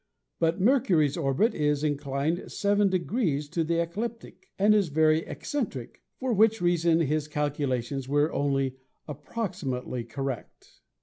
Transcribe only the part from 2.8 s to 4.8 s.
degrees to the ecliptic and